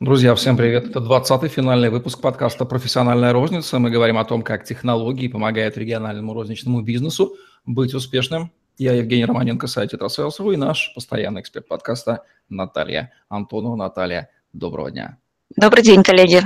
[0.00, 0.90] Друзья, всем привет.
[0.90, 3.80] Это 20-й финальный выпуск подкаста «Профессиональная розница».
[3.80, 7.34] Мы говорим о том, как технологии помогают региональному розничному бизнесу
[7.66, 8.52] быть успешным.
[8.76, 13.74] Я Евгений Романенко, сайт Tetrasales.ru и наш постоянный эксперт подкаста Наталья Антонова.
[13.74, 15.18] Наталья, доброго дня.
[15.56, 16.42] Добрый день, коллеги.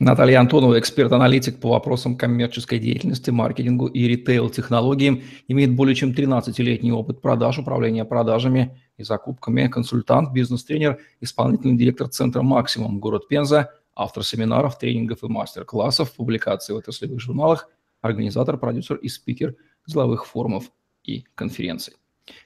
[0.00, 7.20] Наталья Антонова, эксперт-аналитик по вопросам коммерческой деятельности, маркетингу и ритейл-технологиям, имеет более чем 13-летний опыт
[7.20, 14.78] продаж, управления продажами и закупками, консультант, бизнес-тренер, исполнительный директор Центра «Максимум» город Пенза, автор семинаров,
[14.78, 17.68] тренингов и мастер-классов, публикаций в отраслевых журналах,
[18.00, 19.56] организатор, продюсер и спикер
[19.88, 20.70] деловых форумов
[21.02, 21.94] и конференций.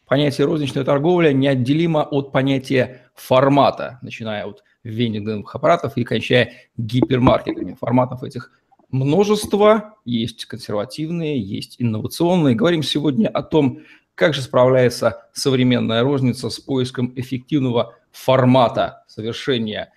[0.06, 7.76] Понятие розничная торговля неотделимо от понятия формата, начиная от вендинговых аппаратов и кончая гипермаркетами.
[7.80, 8.50] Форматов этих
[8.90, 12.54] множество, есть консервативные, есть инновационные.
[12.54, 13.80] Говорим сегодня о том,
[14.14, 19.92] как же справляется современная розница с поиском эффективного формата совершения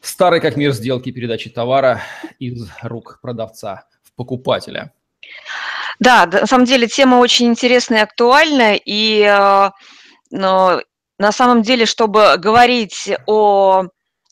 [0.00, 2.02] старой как мир сделки передачи товара
[2.38, 4.92] из рук продавца в покупателя.
[5.98, 9.70] Да, на самом деле тема очень интересная и актуальная, и э,
[10.30, 10.82] но
[11.18, 13.84] на самом деле, чтобы говорить о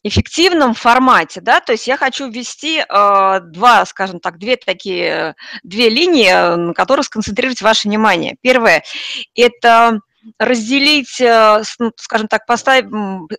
[0.03, 5.89] эффективном формате, да, то есть я хочу ввести э, два, скажем так, две такие, две
[5.89, 8.37] линии, на которых сконцентрировать ваше внимание.
[8.43, 8.85] Первое–
[9.35, 10.01] это
[10.39, 12.87] разделить, э, ну, скажем так, поставить,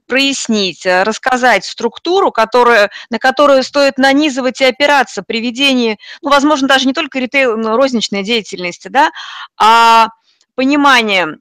[0.08, 6.68] прояснить, э, рассказать структуру, которая, на которую стоит нанизывать и опираться при ведении, ну, возможно,
[6.68, 9.12] даже не только ритейл, но розничной деятельности, да,
[9.58, 10.10] а
[10.56, 11.38] понимание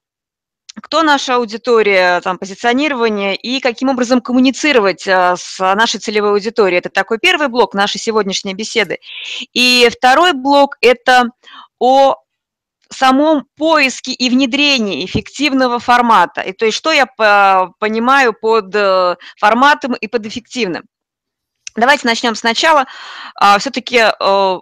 [0.80, 6.78] кто наша аудитория, там, позиционирование и каким образом коммуницировать а, с нашей целевой аудиторией.
[6.78, 8.98] Это такой первый блок нашей сегодняшней беседы.
[9.53, 11.31] И второй блок– это
[11.78, 12.16] о
[12.91, 16.41] самом поиске и внедрении эффективного формата.
[16.41, 17.06] И то есть что я
[17.78, 20.84] понимаю под э, форматом и под эффективным.
[21.77, 22.86] Давайте начнем сначала.
[23.34, 24.59] А, Все-таки э,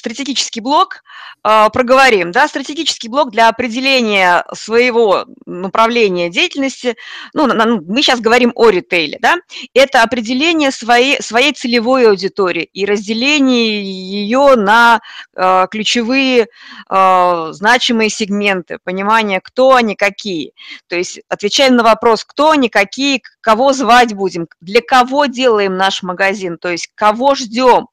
[0.00, 1.02] стратегический блок
[1.44, 2.32] э, проговорим.
[2.32, 6.96] Да, стратегический блок для определения своего направления деятельности,
[7.34, 9.36] ну, на, ну, мы сейчас говорим о ритейле, да,
[9.74, 15.00] это определение своей, своей целевой аудитории и разделение ее на
[15.36, 16.48] э, ключевые
[16.88, 20.52] э, значимые сегменты, понимание, кто они, какие.
[20.88, 26.02] То есть отвечаем на вопрос, кто они, какие, кого звать будем, для кого делаем наш
[26.02, 27.88] магазин, то есть кого ждем,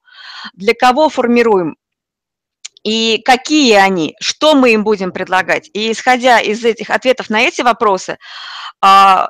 [0.54, 1.76] для кого формируем
[2.84, 5.70] и какие они, что мы им будем предлагать.
[5.74, 8.18] И исходя из этих ответов на эти вопросы,
[8.82, 9.30] а,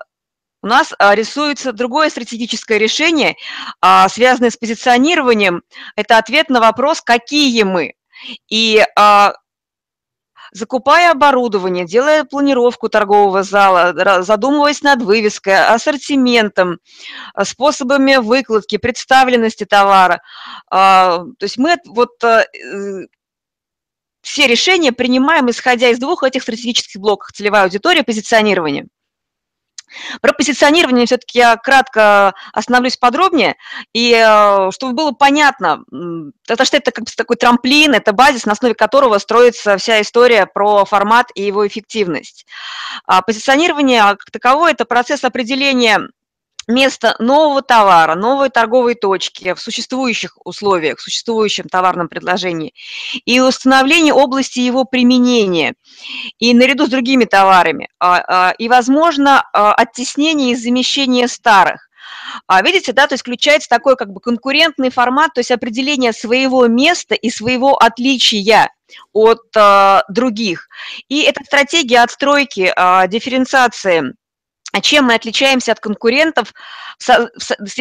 [0.61, 3.35] у нас а, рисуется другое стратегическое решение,
[3.81, 5.63] а, связанное с позиционированием.
[5.95, 7.93] Это ответ на вопрос, какие мы.
[8.49, 8.83] И
[10.53, 16.79] закупая оборудование, делая планировку торгового зала, задумываясь над вывеской, ассортиментом,
[17.43, 20.21] способами выкладки, представленности товара.
[20.71, 22.45] То есть мы вот э,
[24.27, 28.87] все решения принимаем, исходя из двух этих стратегических блоков– целевая аудитория, позиционирование.
[30.21, 33.55] Про позиционирование все-таки я кратко остановлюсь подробнее,
[33.93, 38.51] и э, чтобы было понятно, потому что это как бы такой трамплин, это базис, на
[38.51, 42.45] основе которого строится вся история про формат и его эффективность.
[43.05, 46.01] А позиционирование как таковое– это процесс определения
[46.67, 52.73] место нового товара, новой торговой точки в существующих условиях, в существующем товарном предложении
[53.25, 55.75] и установление области его применения
[56.39, 61.87] и наряду с другими товарами, а, а, и, возможно, а, оттеснение и замещение старых.
[62.63, 67.15] Видите, да, то есть включается такой как бы конкурентный формат, то есть определение своего места
[67.15, 68.69] и своего отличия
[69.13, 70.67] от э, других.
[71.09, 74.13] И эта стратегия отстройки, э, дифференциации
[74.77, 76.53] а чем мы отличаемся от конкурентов,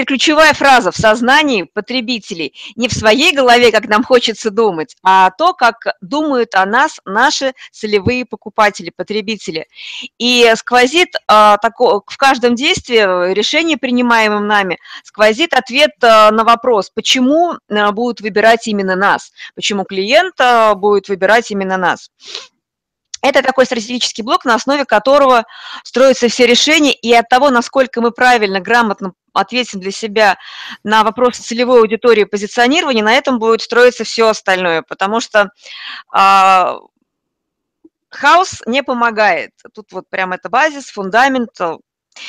[0.06, 5.52] ключевая фраза в сознании потребителей, не в своей голове, как нам хочется думать, а то,
[5.52, 9.66] как думают о нас наши целевые покупатели, потребители.
[10.16, 17.58] И сквозит а, в каждом действии, решении, принимаемом нами, сквозит ответ а, на вопрос, почему
[17.68, 20.36] а, будут выбирать именно нас, почему клиент
[20.76, 22.10] будет выбирать именно нас.
[23.28, 25.44] Это такой стратегический блок, на основе которого
[25.82, 30.38] строятся все решения, и от того, насколько мы правильно, грамотно ответим для себя
[30.84, 35.50] на вопросы целевой аудитории позиционирования, на этом будет строиться все остальное, потому что
[36.12, 36.76] а,
[38.10, 39.50] хаос не помогает.
[39.74, 41.50] Тут вот прям это базис, фундамент,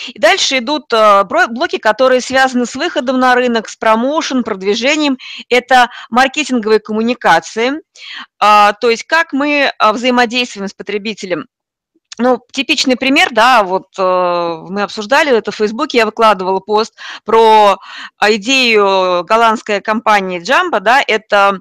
[0.07, 5.17] и дальше идут э, блоки, которые связаны с выходом на рынок, с промоушен, продвижением.
[5.49, 7.81] Это маркетинговые коммуникации,
[8.39, 11.47] а, то есть как мы а, взаимодействуем с потребителем
[12.19, 17.77] ну, типичный пример, да, вот э, мы обсуждали это в Фейсбуке, я выкладывала пост про
[18.23, 21.59] идею голландской компании Jumbo, да, это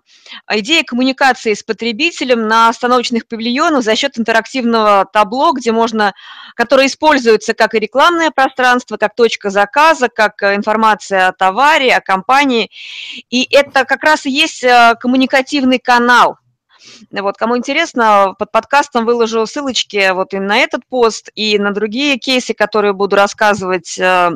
[0.50, 6.14] идея коммуникации с потребителем на остановочных павильонах за счет интерактивного табло, где можно,
[6.55, 12.70] которое используется как и рекламное пространство, как точка заказа, как информация о товаре, о компании,
[13.29, 16.38] и это как раз и есть э, коммуникативный канал,
[17.11, 22.19] вот, кому интересно, под подкастом выложу ссылочки вот и на этот пост, и на другие
[22.19, 24.31] кейсы, которые буду рассказывать э,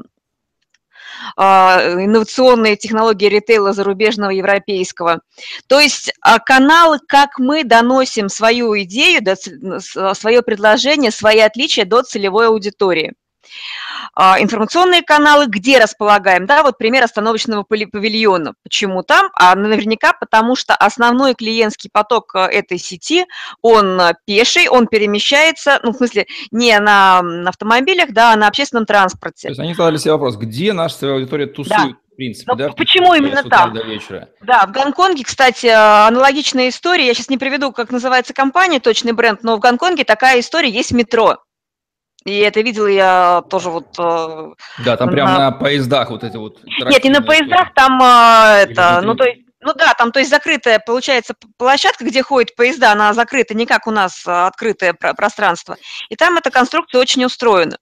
[1.37, 5.21] э, инновационные технологии ритейла зарубежного, европейского.
[5.67, 9.23] То есть а, каналы, как мы доносим свою идею,
[10.15, 13.15] свое предложение, свои отличия до целевой аудитории.
[14.15, 18.55] А, информационные каналы, где располагаем, да, вот пример остановочного павильона.
[18.63, 19.31] Почему там?
[19.35, 23.27] А наверняка потому, что основной клиентский поток э, этой сети,
[23.63, 28.87] он э, пеший, он перемещается, ну, в смысле, не на автомобилях, да, а на общественном
[28.87, 29.49] транспорте.
[29.49, 31.79] То есть они задали себе вопрос, где наша целевая аудитория тусует?
[31.79, 31.97] Да.
[32.13, 32.69] В принципе, Но да?
[32.71, 33.73] Почему именно там?
[33.73, 34.29] До вечера.
[34.43, 37.07] Да, в Гонконге, кстати, э, аналогичная история.
[37.07, 40.93] Я сейчас не приведу, как называется компания, точный бренд, но в Гонконге такая история есть
[40.93, 41.39] метро.
[42.25, 43.99] И это видела я тоже вот...
[43.99, 44.53] Э,
[44.85, 45.13] да, там на...
[45.13, 46.59] прямо на поездах вот эти вот...
[46.65, 50.31] Нет, не на поездах, там а, это, ну то есть ну да, там, то есть
[50.31, 55.77] закрытая, получается, площадка, где ходят поезда, она закрыта, не как у нас а, открытое пространство.
[56.09, 57.77] И там эта конструкция очень устроена.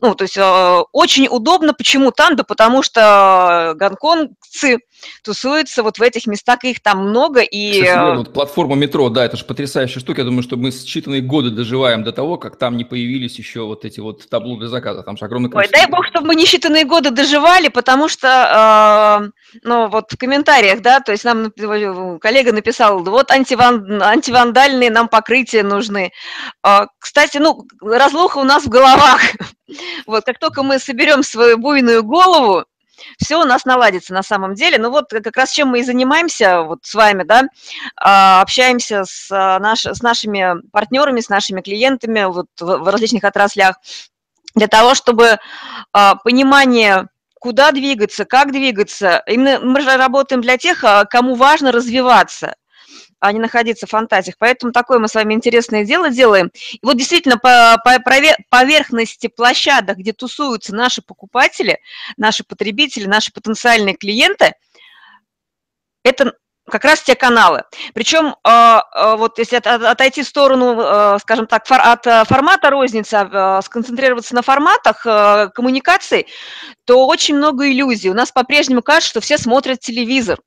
[0.00, 1.74] Ну, то есть э, очень удобно.
[1.74, 2.36] Почему там?
[2.36, 4.78] Да потому что гонконгцы
[5.22, 7.40] тусуются вот в этих местах, их там много.
[7.40, 7.82] И...
[7.82, 10.20] Кстати, вот платформа метро, да, это же потрясающая штука.
[10.20, 13.84] Я думаю, что мы считанные годы доживаем до того, как там не появились еще вот
[13.84, 15.02] эти вот табло для заказа.
[15.02, 15.76] Там же огромное количество.
[15.76, 19.30] Ой, дай бог, чтобы мы не считанные годы доживали, потому что, э,
[19.62, 21.50] ну, вот в комментариях, да, то есть нам
[22.20, 26.12] коллега написал, вот антиван, антивандальные нам покрытия нужны.
[26.62, 29.20] А, кстати, ну, разлуха у нас в головах.
[30.06, 32.64] Вот, как только мы соберем свою буйную голову,
[33.18, 34.78] все у нас наладится на самом деле.
[34.78, 37.44] Ну вот как раз чем мы и занимаемся вот с вами, да,
[37.96, 43.76] а, общаемся с, а, наш, с нашими партнерами, с нашими клиентами вот в различных отраслях
[44.54, 45.38] для того, чтобы
[46.22, 47.08] понимание
[47.44, 49.22] куда двигаться, как двигаться.
[49.26, 52.54] Именно мы же работаем для тех, а, кому важно развиваться
[53.20, 54.36] а не находиться в фантазиях.
[54.38, 56.50] Поэтому такое мы с вами интересное дело делаем.
[56.72, 57.98] И вот действительно по, по
[58.50, 61.78] поверхности площадок, где тусуются наши покупатели,
[62.18, 64.52] наши потребители, наши потенциальные клиенты,
[66.02, 66.34] это
[66.70, 67.64] как раз те каналы.
[67.92, 73.28] Причем, а, а, вот если отойти в сторону, а, скажем так, от формата розницы,
[73.62, 75.02] сконцентрироваться на форматах
[75.54, 76.26] коммуникаций,
[76.84, 78.10] то очень много иллюзий.
[78.10, 80.38] У нас по-прежнему кажется, что все смотрят телевизор.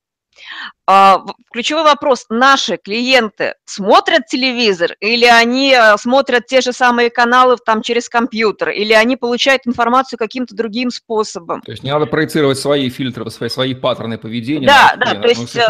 [0.90, 7.58] А, ключевой вопрос, наши клиенты смотрят телевизор или они э, смотрят те же самые каналы
[7.58, 11.62] там через компьютер, или они получают информацию каким-то другим способом?
[11.64, 14.66] То есть не надо проецировать свои фильтры, свои, свои паттерны поведения.
[14.66, 15.66] Да, да, то есть э,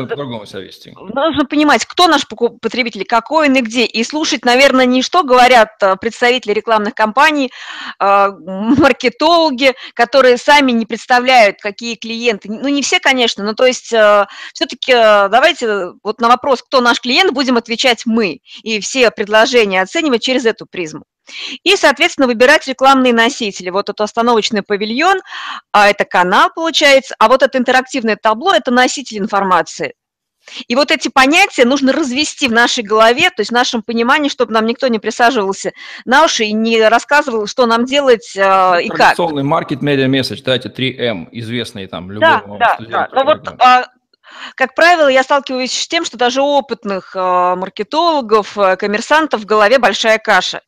[0.46, 0.94] себя вести.
[0.96, 5.72] Нужно понимать, кто наш потребитель, какой он и где, и слушать, наверное, не что говорят
[5.81, 7.52] э, представители рекламных компаний,
[8.00, 13.88] маркетологи, которые сами не представляют, какие клиенты, ну не все, конечно, но то есть
[14.54, 14.94] все-таки
[15.30, 18.39] давайте вот на вопрос, кто наш клиент, будем отвечать мы.
[18.63, 21.04] И все предложения оценивать через эту призму.
[21.63, 23.69] И, соответственно, выбирать рекламные носители.
[23.69, 25.19] Вот это остановочный павильон,
[25.71, 29.94] а это канал получается, а вот это интерактивное табло– это носитель информации.
[30.68, 34.54] И вот эти понятия нужно развести в нашей голове, то есть в нашем понимании, чтобы
[34.54, 35.73] нам никто не присаживался
[36.06, 39.16] на уши и не рассказывал, что нам делать э, и как.
[39.16, 43.09] Традиционный market media message, да, эти 3M, известные там любому Да, да, да.
[43.11, 43.87] Но вот а,
[44.56, 49.80] как правило, я сталкиваюсь с тем, что даже опытных э, маркетологов, э, коммерсантов в голове
[49.80, 50.62] большая каша.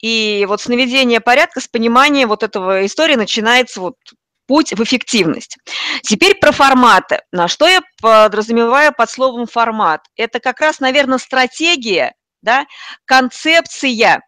[0.00, 3.94] И вот с наведения порядка, с понимания вот этого истории начинается вот
[4.46, 5.56] путь в эффективность.
[6.02, 7.20] Теперь про форматы.
[7.32, 10.02] На что я подразумеваю под словом формат?
[10.16, 12.66] Это как раз, наверное, стратегия, да,
[13.06, 14.20] концепция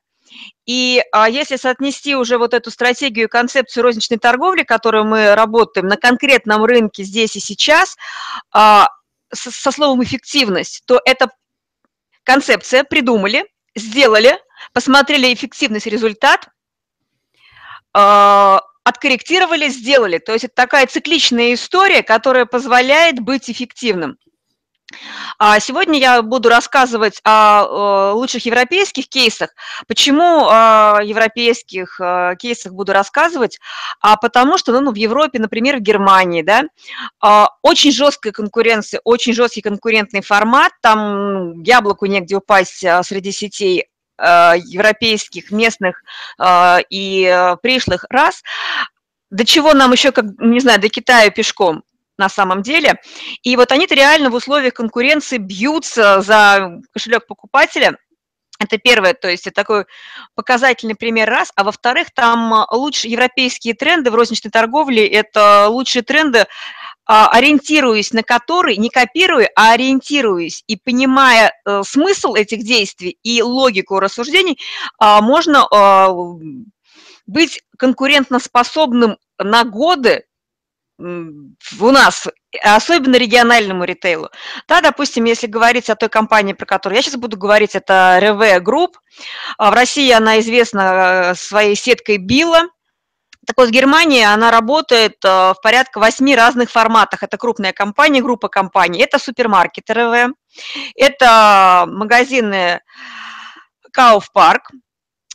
[0.66, 5.86] и а, если соотнести уже вот эту стратегию и концепцию розничной торговли, которую мы работаем
[5.86, 7.96] на конкретном рынке здесь и сейчас,
[8.52, 8.88] а,
[9.32, 11.30] со, словом эффективность, то это
[12.24, 14.38] концепция придумали, сделали,
[14.72, 16.48] посмотрели эффективность, результат,
[17.92, 20.18] а, откорректировали, сделали.
[20.18, 24.16] То есть это такая цикличная история, которая позволяет быть эффективным.
[25.38, 29.50] А сегодня я буду рассказывать о лучших европейских кейсах.
[29.86, 33.58] Почему о европейских э, кейсах буду рассказывать?
[34.00, 36.64] А потому что ну, в Европе, например, в Германии, да,
[37.20, 43.86] а, очень жесткая конкуренция, очень жесткий конкурентный формат, там яблоку негде упасть а, среди сетей
[44.18, 46.02] европейских, местных
[46.88, 48.42] и пришлых рас,
[49.28, 51.82] до чего нам еще, как, не знаю, до Китая пешком
[52.18, 53.00] на самом деле.
[53.42, 57.98] И вот они-то реально в условиях конкуренции бьются за кошелек покупателя.
[58.58, 59.84] Это первое, то есть это такой
[60.34, 61.52] показательный пример раз.
[61.56, 66.46] А во-вторых, там лучшие европейские тренды в розничной торговле, это лучшие тренды,
[67.08, 73.42] а, ориентируясь на которые, не копируя, а ориентируясь и понимая э, смысл этих действий и
[73.42, 74.58] логику рассуждений,
[74.98, 76.08] а, можно а,
[77.26, 80.24] быть конкурентоспособным на годы
[80.98, 82.26] у нас,
[82.62, 84.30] особенно региональному ритейлу.
[84.66, 88.62] Да, допустим, если говорить о той компании, про которую я сейчас буду говорить, это REWE
[88.62, 88.98] Group.
[89.58, 92.62] В России она известна э, своей сеткой Billa.
[93.46, 97.22] Так вот, в Германии она работает э, в порядка восьми разных форматах.
[97.22, 99.00] Это крупная компания, группа компаний.
[99.00, 100.32] Это супермаркет REWE,
[100.94, 102.80] это магазины
[103.92, 104.70] Кауфпарк,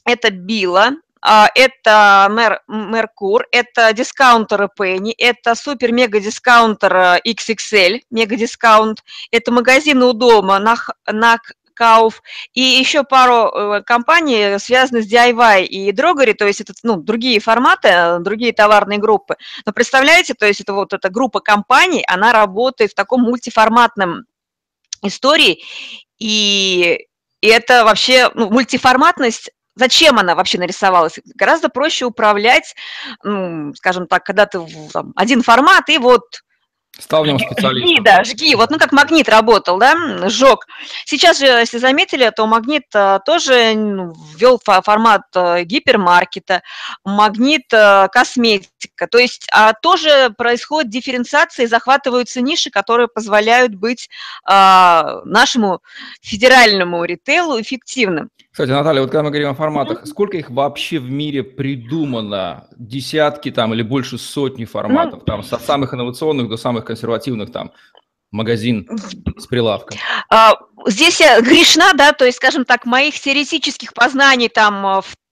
[0.05, 10.05] это Билла, а, это Мер, Меркур, это дискаунтер Penny, это супер-мега-дискаунтер XXL, мега-дискаунт, это магазины
[10.05, 11.37] у дома на, на
[11.73, 12.21] Кауф
[12.53, 17.39] и еще пару э, компаний, связанных с DIY и Дрогери, то есть это ну, другие
[17.39, 19.35] форматы, другие товарные группы.
[19.65, 24.25] Но представляете, то есть это вот эта группа компаний, она работает в таком мультиформатном
[25.03, 25.63] истории,
[26.19, 27.07] и
[27.41, 31.19] и это вообще, ну, мультиформатность Зачем она вообще нарисовалась?
[31.35, 32.75] Гораздо проще управлять,
[33.23, 34.59] ну, скажем так, когда ты
[34.91, 36.23] там, один формат, и вот
[36.99, 37.89] Стал в нем специалистом.
[37.89, 38.55] Жги, да, жги.
[38.55, 40.67] Вот, ну, как магнит работал, да, сжег.
[41.05, 46.61] Сейчас же, если заметили, то магнит а, тоже ну, ввел формат а, гипермаркета,
[47.05, 49.07] магнит а, косметика.
[49.07, 54.09] То есть а, тоже происходит дифференциация и захватываются ниши, которые позволяют быть
[54.43, 55.81] а, нашему
[56.21, 58.29] федеральному ритейлу эффективным.
[58.51, 62.67] Кстати, Наталья, вот когда мы говорим о форматах, сколько их вообще в мире придумано?
[62.77, 67.71] Десятки там или больше сотни форматов, ну, там, от самых инновационных до самых консервативных там
[68.29, 68.89] магазин
[69.37, 69.97] с прилавком?
[70.29, 70.55] А,
[70.85, 75.30] здесь я грешна, да, то есть, скажем так, моих теоретических познаний там в, в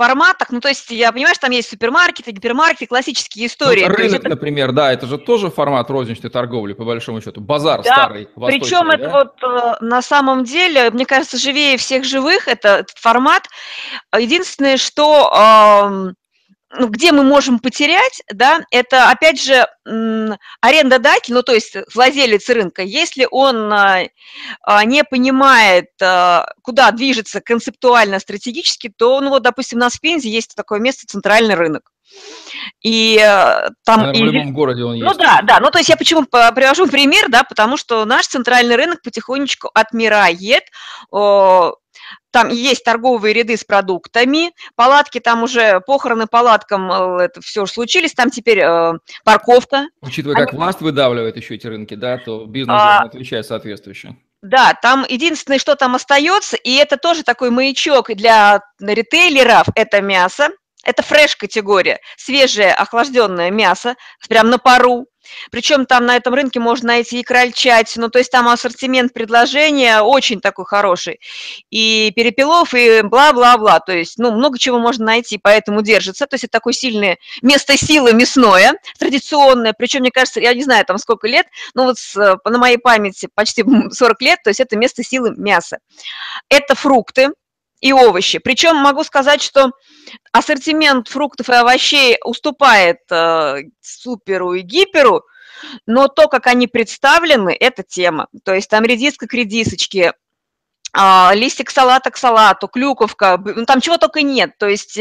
[0.00, 0.50] форматах.
[0.50, 3.84] Ну, то есть, я понимаю, что там есть супермаркеты, гипермаркеты, классические истории.
[3.84, 4.30] Ну, рынок, это...
[4.30, 7.42] например, да, это же тоже формат розничной торговли, по большому счету.
[7.42, 8.94] Базар да, старый, Причем да?
[8.94, 13.46] это вот э, на самом деле, мне кажется, живее всех живых это, этот формат.
[14.16, 16.14] Единственное, что
[16.78, 19.66] где мы можем потерять, да, это, опять же,
[20.60, 24.02] арендодатель, ну, то есть владелец рынка, если он а,
[24.62, 30.00] а, не понимает, а, куда движется концептуально, стратегически, то, ну, вот, допустим, у нас в
[30.00, 31.90] Пензе есть такое место центральный рынок.
[32.82, 34.00] И э, там...
[34.00, 34.22] Наверное, и...
[34.22, 35.06] В любом городе он ну есть.
[35.06, 35.60] Ну да, да.
[35.60, 40.64] Ну то есть я почему привожу пример, да, потому что наш центральный рынок потихонечку отмирает.
[42.30, 47.72] Там есть торговые ряды с продуктами, палатки там уже, похороны палаткам, э, это все уже
[47.72, 48.92] случились, там теперь э,
[49.24, 49.88] парковка.
[50.00, 50.58] Учитывая, как Они...
[50.58, 53.00] власть выдавливает еще эти рынки, да, то бизнес а...
[53.00, 54.16] отвечает соответствующе.
[54.42, 60.48] Да, там единственное, что там остается, и это тоже такой маячок для ритейлеров, это мясо,
[60.82, 63.96] это фреш-категория, свежее охлажденное мясо,
[64.28, 65.06] прям на пару.
[65.50, 70.40] Причем там на этом рынке можно найти и крольчатину, то есть там ассортимент предложения очень
[70.40, 71.20] такой хороший.
[71.70, 73.80] И перепелов, и бла-бла-бла.
[73.80, 76.26] То есть, ну, много чего можно найти, поэтому держится.
[76.26, 79.74] То есть это такое сильное место силы мясное, традиционное.
[79.76, 83.28] Причем, мне кажется, я не знаю, там сколько лет, но вот с, на моей памяти
[83.34, 85.78] почти 40 лет, то есть это место силы мяса.
[86.48, 87.30] Это фрукты,
[87.80, 88.38] и овощи.
[88.38, 89.70] Причем могу сказать, что
[90.32, 95.22] ассортимент фруктов и овощей уступает э, суперу и гиперу,
[95.86, 98.28] но то, как они представлены, это тема.
[98.44, 100.14] То есть там редиска к редисочке,
[100.92, 104.58] а, листик салата к салату, клюковка, ну, там чего только нет.
[104.58, 104.98] То есть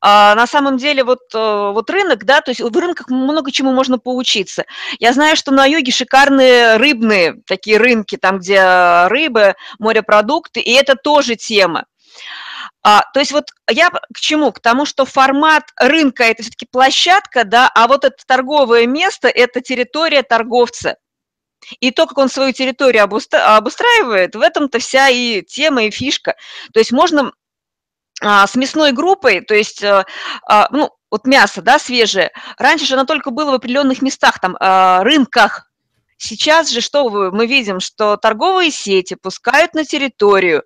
[0.00, 3.72] а, на самом деле вот, э, вот рынок, да, то есть в рынках много чему
[3.72, 4.64] можно поучиться.
[4.98, 10.94] Я знаю, что на юге шикарные рыбные такие рынки, там, где рыбы, морепродукты, и это
[10.94, 11.84] тоже тема.
[12.88, 14.52] А, то есть вот я к чему?
[14.52, 19.60] К тому, что формат рынка– это все-таки площадка, да, а вот это торговое место– это
[19.60, 20.96] территория торговца.
[21.80, 26.36] И то, как он свою территорию обустраивает, в этом-то вся и тема, и фишка.
[26.72, 27.32] То есть можно
[28.22, 30.06] а, с мясной группой, то есть, а,
[30.48, 34.56] а, ну, вот мясо, да, свежее, раньше же оно только было в определенных местах, там,
[34.60, 35.65] а, рынках,
[36.18, 40.62] Сейчас же что мы видим, что торговые сети пускают на территорию,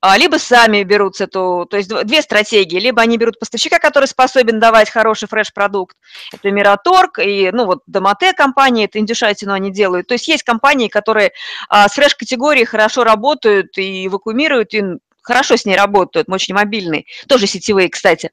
[0.00, 4.60] а, либо сами берут эту, то есть две стратегии, либо они берут поставщика, который способен
[4.60, 5.96] давать хороший фреш-продукт,
[6.32, 10.88] это Мираторг, и, ну, вот Домате компания, это индюшатину они делают, то есть есть компании,
[10.88, 11.32] которые
[11.68, 14.82] а, с фреш-категорией хорошо работают и вакуумируют, и
[15.22, 18.30] хорошо с ней работают, мы очень мобильные, тоже сетевые, кстати.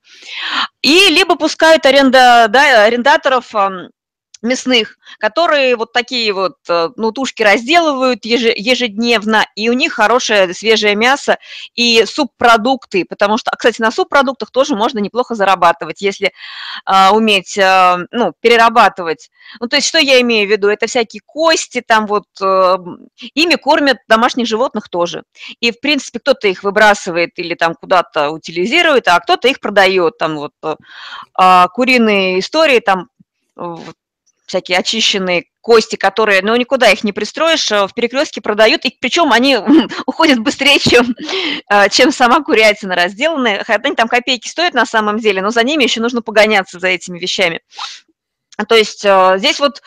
[0.82, 3.54] И либо пускают аренда, да, арендаторов
[4.42, 10.96] мясных, которые вот такие вот, э, ну, тушки разделывают ежедневно, и у них хорошее свежее
[10.96, 11.38] мясо
[11.76, 16.32] и субпродукты, потому что, кстати, на субпродуктах тоже можно неплохо зарабатывать, если
[16.86, 19.30] а, уметь, а, ну, перерабатывать.
[19.60, 20.70] Ну, то есть, что я имею в виду?
[20.70, 22.78] Это всякие кости, там вот, а,
[23.34, 25.24] ими кормят домашних животных тоже.
[25.60, 30.38] И, в принципе, кто-то их выбрасывает или там куда-то утилизирует, а кто-то их продает, там
[30.38, 30.54] вот
[31.34, 33.10] а, куриные истории, там
[34.50, 39.32] всякие очищенные кости, которые, ну, никуда их не пристроишь, э, в перекрестке продают, и причем
[39.32, 39.58] они
[40.06, 41.16] уходят быстрее, чем,
[41.70, 43.64] э, чем сама курятина разделанная.
[43.68, 47.20] Они там копейки стоят на самом деле, но за ними еще нужно погоняться за этими
[47.20, 47.62] вещами.
[48.68, 49.82] То есть э, здесь вот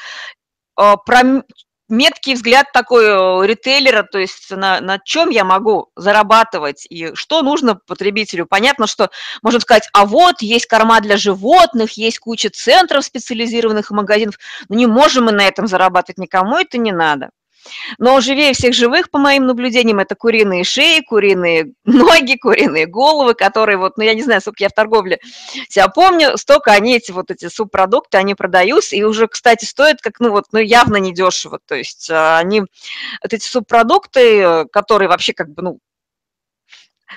[0.75, 1.45] про
[1.93, 7.43] меткий взгляд такой э, ритейлера, то есть на, на чем я могу зарабатывать и что
[7.43, 8.47] нужно потребителю.
[8.47, 9.11] Понятно, что
[9.43, 14.87] можно сказать, а вот есть корма для животных, есть куча центров специализированных магазинов, но не
[14.87, 17.31] можем мы на этом зарабатывать, никому это не надо.
[17.99, 23.79] Но живее всех живых, по моим наблюдениям, это куриные шеи, куриные ноги, куриные головы, которые
[23.79, 25.21] вот, ну, я не знаю, сколько я в торговле
[25.69, 30.21] себя помню, столько они, эти вот эти субпродукты, они продаются, и уже, кстати, стоят как,
[30.21, 31.59] ну, вот, ну, явно недешево.
[31.67, 35.79] То есть а, они, вот эти субпродукты, которые вообще как бы, ну,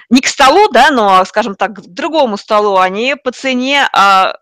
[0.09, 4.35] не к столу, да, но, скажем так, к другому столу, они по цене а,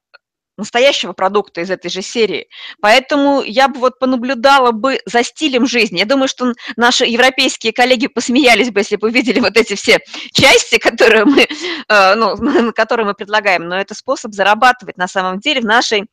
[0.57, 2.47] настоящего продукта из этой же серии.
[2.81, 5.99] Поэтому я бы вот понаблюдала бы за стилем жизни.
[5.99, 9.99] Я думаю, что наши европейские коллеги посмеялись бы, если бы увидели вот эти все
[10.33, 11.47] части, которые мы,
[11.89, 13.67] э, ну, которые мы предлагаем.
[13.67, 16.05] Но это способ зарабатывать на самом деле в нашей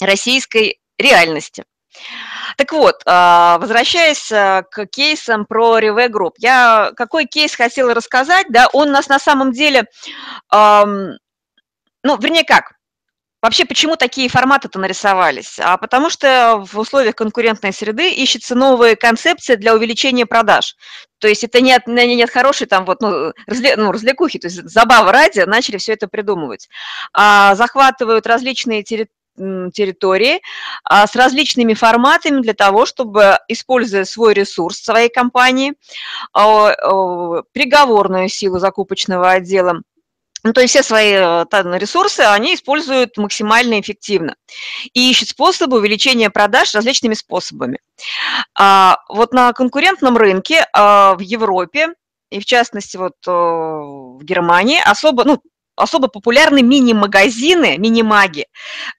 [0.00, 1.64] российской реальности.
[2.56, 8.46] Так вот, а, возвращаясь э, к кейсам про Rive Group, я какой кейс хотела рассказать,
[8.50, 9.84] да, он у нас на самом деле,
[10.52, 12.77] ну, вернее как,
[13.40, 15.60] Вообще, почему такие форматы-то нарисовались?
[15.60, 20.74] А потому что в условиях конкурентной среды ищется новые концепции для увеличения продаж.
[21.20, 25.12] То есть это нет, нет хорошей там вот, ну, разле, ну, развлекухи, то есть забава
[25.12, 26.68] ради начали все это придумывать.
[27.12, 29.12] А, захватывают различные территории,
[29.72, 30.40] территории
[30.82, 35.74] а, с различными форматами для того, чтобы, используя свой ресурс своей компании,
[36.32, 36.72] а,
[37.52, 39.82] приговорную силу закупочного отдела,
[40.48, 41.44] ну, то есть все свои э,
[41.78, 44.34] ресурсы они используют максимально эффективно
[44.94, 47.80] и ищут способы увеличения продаж различными способами.
[48.54, 51.88] А, вот на конкурентном рынке а, в Европе
[52.30, 55.42] и в частности вот э, в Германии особо, ну,
[55.76, 58.46] особо популярны мини-магазины, мини-маги,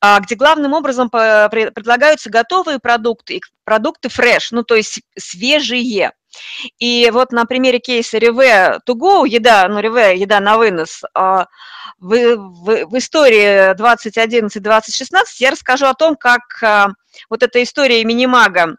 [0.01, 6.11] а, где главным образом предлагаются готовые продукты, продукты фреш, ну то есть свежие.
[6.79, 11.47] И вот на примере кейса Реве to go, еда, ну, Реве, еда на вынос, а,
[11.99, 16.89] в, в, в истории 2011-2016 я расскажу о том, как а,
[17.29, 18.75] вот эта история минимага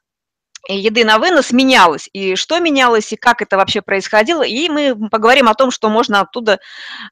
[0.68, 5.48] еды на вынос менялась, и что менялось, и как это вообще происходило, и мы поговорим
[5.48, 6.60] о том, что можно оттуда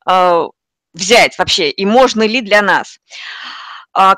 [0.05, 0.46] а,
[0.94, 2.98] взять вообще, и можно ли для нас.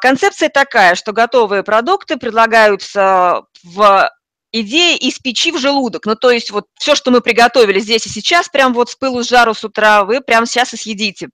[0.02, 4.11] Концепция такая, что готовые продукты предлагаются в
[4.52, 6.06] идея из печи в желудок.
[6.06, 9.22] Ну, то есть вот все, что мы приготовили здесь и сейчас, прям вот с пылу
[9.22, 11.28] с жару с утра, вы прямо сейчас и съедите.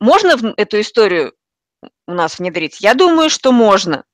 [0.00, 1.34] Можно эту историю
[2.06, 2.80] у нас внедрить?
[2.80, 4.04] Я думаю, что можно.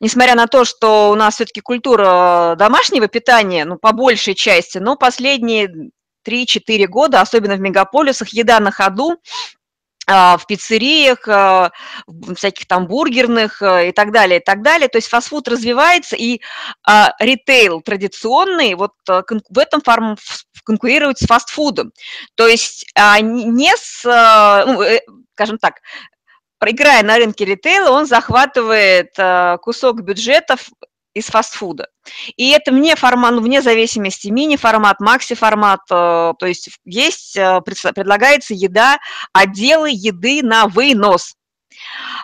[0.00, 4.96] Несмотря на то, что у нас все-таки культура домашнего питания, ну, по большей части, но
[4.96, 5.90] последние
[6.26, 9.16] 3-4 года, особенно в мегаполисах, еда на ходу,
[10.06, 11.72] в пиццериях, а,
[12.36, 14.88] всяких там бургерных а, и так далее, и так далее.
[14.88, 16.40] То есть фастфуд развивается, и
[17.18, 20.16] ритейл традиционный вот в этом форм
[20.64, 21.92] конкурирует с фастфудом.
[22.34, 22.86] То есть
[23.22, 25.00] не с, ну, э,
[25.34, 25.80] скажем так,
[26.64, 29.14] играя на рынке ритейла, он захватывает
[29.60, 30.68] кусок бюджетов
[31.16, 31.88] из фастфуда.
[32.36, 38.52] И это вне формат, ну, вне зависимости мини-формат, макси-формат, э, то есть есть, э, предлагается
[38.52, 38.98] еда,
[39.32, 41.34] отделы еды на вынос.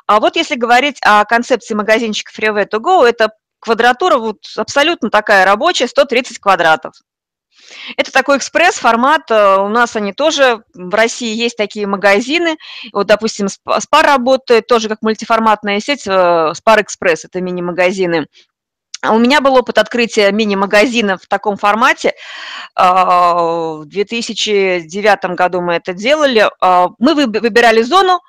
[0.06, 5.46] А вот если говорить о концепции магазинчика Freeway to Go, это квадратура вот абсолютно такая
[5.46, 6.92] рабочая, 130 квадратов.
[7.96, 12.58] Это такой экспресс-формат, э, у нас они тоже, в России есть такие магазины,
[12.92, 18.26] вот, допустим, Спар работает тоже как мультиформатная сеть, Спар Экспресс, это мини-магазины,
[19.08, 22.14] у меня был опыт открытия мини-магазина в таком формате.
[22.74, 23.34] А,
[23.78, 26.48] в 2009 году мы это делали.
[26.60, 28.20] А, мы выбирали зону,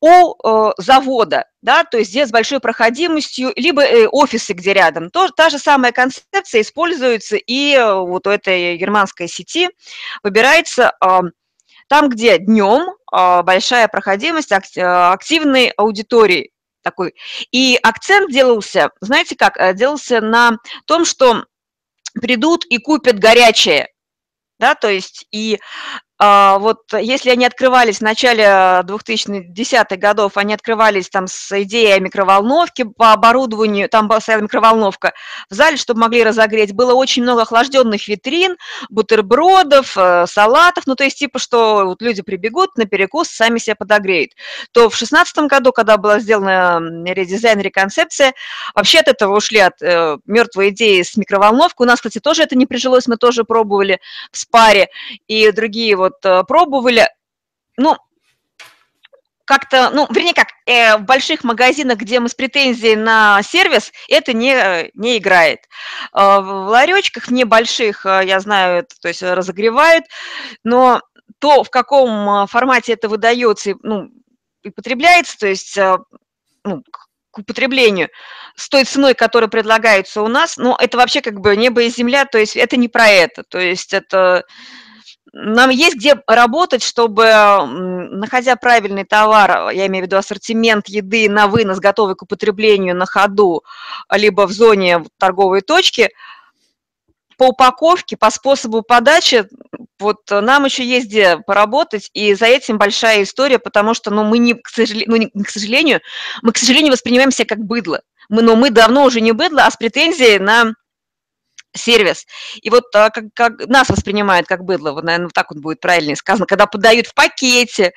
[0.00, 5.10] у э, завода, да, то есть где с большой проходимостью, либо э, офисы, где рядом.
[5.10, 9.70] То, та же самая концепция используется и э, вот у этой германской сети
[10.22, 10.92] выбирается
[11.88, 16.50] там, где днем большая проходимость ак, активной аудитории
[16.86, 17.14] такой.
[17.50, 21.44] И акцент делался, знаете как, э, делался на том, что
[22.14, 23.88] придут и купят горячее,
[24.60, 25.58] да, то есть и
[26.18, 33.12] вот если они открывались в начале 2010-х годов, они открывались там с идеей микроволновки по
[33.12, 35.12] оборудованию, там была своя микроволновка
[35.50, 36.72] в зале, чтобы могли разогреть.
[36.72, 38.56] Было очень много охлажденных витрин,
[38.88, 43.76] бутербродов, э, салатов, ну то есть типа, что вот люди прибегут на перекус, сами себя
[43.76, 44.32] подогреют.
[44.72, 48.34] То в 2016 году, когда была сделана редизайн, реконцепция,
[48.74, 51.86] вообще от этого ушли от э, мертвой идеи с микроволновкой.
[51.86, 54.00] У нас, кстати, тоже это не прижилось, мы тоже пробовали
[54.30, 54.88] в спаре
[55.26, 57.08] и другие вот вот э, пробовали,
[57.76, 57.96] ну,
[59.44, 64.32] как-то, ну, вернее, как, э, в больших магазинах, где мы с претензией на сервис, это
[64.32, 65.60] не, не играет.
[66.12, 70.04] Э, в ларечках небольших, э, я знаю, это, то есть разогревают,
[70.64, 71.00] но
[71.38, 74.08] то, в каком э, формате это выдается, ну,
[74.62, 75.96] и потребляется, то есть э,
[76.64, 76.82] ну,
[77.30, 78.08] к употреблению
[78.56, 82.24] с той ценой, которая предлагается у нас, ну, это вообще как бы небо и земля,
[82.24, 84.44] то есть это не про это, то есть это
[85.38, 91.46] нам есть где работать, чтобы, находя правильный товар, я имею в виду ассортимент еды на
[91.46, 93.62] вынос, готовый к употреблению на ходу,
[94.10, 96.08] либо в зоне торговой точки,
[97.36, 99.46] по упаковке, по способу подачи,
[99.98, 104.38] вот нам еще есть где поработать, и за этим большая история, потому что, ну, мы
[104.38, 106.00] не, к сожалению, ну, не, к сожалению,
[106.40, 108.00] мы, к сожалению, воспринимаем себя как быдло.
[108.30, 110.72] Мы, но мы давно уже не быдло, а с претензией на
[111.76, 112.26] сервис.
[112.60, 116.16] И вот а, как, как нас воспринимают как быдло, вот, наверное, так вот будет правильнее
[116.16, 117.92] сказано, когда подают в пакете,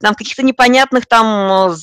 [0.00, 1.76] там, в каких-то непонятных там э,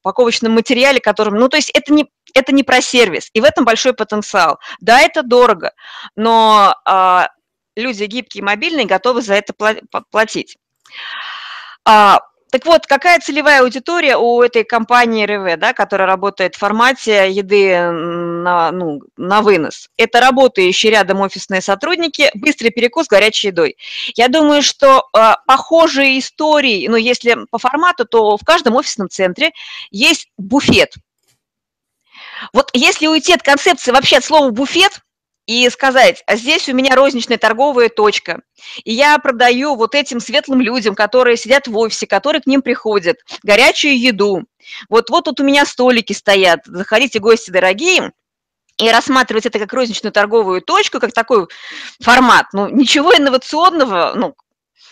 [0.00, 3.64] упаковочном материале, которым, ну, то есть это не, это не про сервис, и в этом
[3.64, 4.58] большой потенциал.
[4.80, 5.72] Да, это дорого,
[6.14, 7.28] но а,
[7.76, 9.54] люди гибкие мобильные готовы за это
[10.10, 10.58] платить.
[11.86, 12.20] А,
[12.54, 17.90] так вот, какая целевая аудитория у этой компании РВ, да, которая работает в формате еды
[17.90, 19.88] на, ну, на вынос?
[19.96, 23.76] Это работающие рядом офисные сотрудники, быстрый перекус горячей едой.
[24.14, 29.50] Я думаю, что э, похожие истории, ну, если по формату, то в каждом офисном центре
[29.90, 30.94] есть буфет.
[32.52, 35.00] Вот если уйти от концепции вообще от слова «буфет»,
[35.46, 38.42] и сказать, а здесь у меня розничная торговая точка,
[38.84, 43.18] и я продаю вот этим светлым людям, которые сидят в офисе, которые к ним приходят,
[43.42, 44.44] горячую еду.
[44.88, 48.12] Вот, вот тут у меня столики стоят, заходите, гости дорогие,
[48.78, 51.46] и рассматривать это как розничную торговую точку, как такой
[52.02, 52.46] формат.
[52.52, 54.34] Ну, ничего инновационного, ну,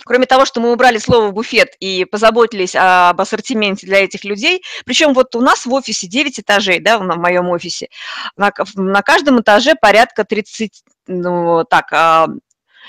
[0.05, 5.15] Кроме того, что мы убрали слово «буфет» и позаботились об ассортименте для этих людей, причем
[5.15, 7.88] вот у нас в офисе 9 этажей, да, в моем офисе,
[8.37, 12.29] на, на каждом этаже порядка 30, ну, так,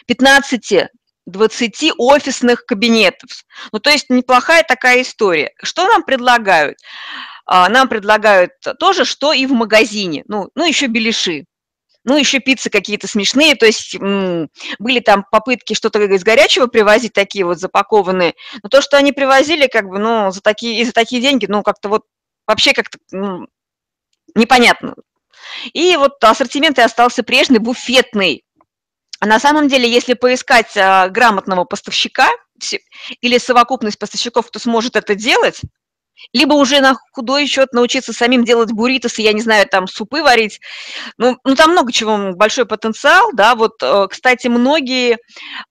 [0.08, 0.90] 15
[1.26, 3.46] 20 офисных кабинетов.
[3.72, 5.52] Ну, то есть неплохая такая история.
[5.62, 6.78] Что нам предлагают?
[7.46, 10.24] А, нам предлагают то же, что и в магазине.
[10.28, 11.46] Ну, ну еще беляши.
[12.06, 17.46] Ну, еще пиццы какие-то смешные, то есть были там попытки что-то из горячего привозить, такие
[17.46, 21.22] вот запакованные, но то, что они привозили, как бы, ну, за такие, и за такие
[21.22, 22.04] деньги, ну, как-то вот
[22.46, 23.48] вообще как-то ну,
[24.36, 24.96] непонятно.
[25.74, 28.44] И вот ассортимент и остался прежний, буфетный.
[29.20, 32.30] А на самом деле, если поискать а, грамотного поставщика
[33.22, 35.62] или совокупность поставщиков, кто сможет это делать,
[36.32, 40.60] либо уже на худой счет научиться самим делать бурритосы, я не знаю, там супы варить.
[41.18, 45.18] Ну, ну там много чего, большой потенциал, да, вот, э, кстати, многие,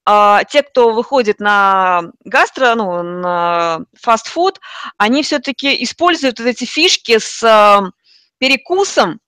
[0.05, 4.61] а, те, кто выходит на гастро, ну, на фастфуд,
[4.99, 7.91] они все-таки используют вот эти фишки с а,
[8.39, 9.21] перекусом,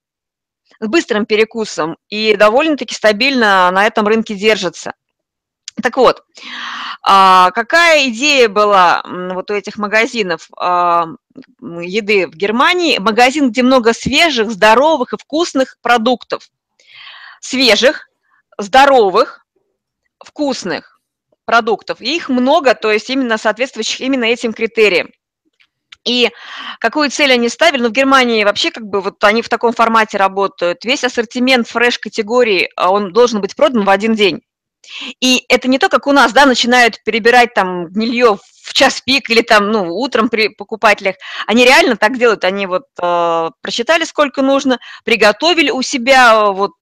[0.80, 4.94] с быстрым перекусом, и довольно-таки стабильно на этом рынке держатся.
[5.82, 6.24] Так вот,
[7.02, 11.06] а, какая идея была вот у этих магазинов а,
[11.60, 12.98] еды в Германии?
[12.98, 16.48] Магазин, где много свежих, здоровых и вкусных продуктов.
[17.40, 18.08] Свежих,
[18.56, 19.44] здоровых,
[20.24, 21.00] вкусных
[21.44, 22.00] продуктов.
[22.00, 25.10] И их много, то есть именно соответствующих именно этим критериям.
[26.04, 26.30] И
[26.80, 27.82] какую цель они ставили?
[27.82, 30.84] Ну, в Германии вообще как бы вот они в таком формате работают.
[30.84, 34.42] Весь ассортимент фреш-категории, он должен быть продан в один день.
[35.20, 39.30] И это не то, как у нас, да, начинают перебирать там гнилье в час пик
[39.30, 41.16] или там, ну, утром при покупателях.
[41.46, 46.72] Они реально так делают, они вот э, просчитали, сколько нужно, приготовили у себя вот